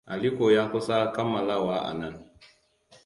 Aliko 0.05 0.51
ya 0.51 0.65
kusa 0.71 1.07
kammalawa 1.15 1.75
a 1.89 1.93
nan. 1.99 2.15